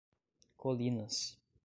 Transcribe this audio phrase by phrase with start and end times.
[0.57, 1.37] Colinas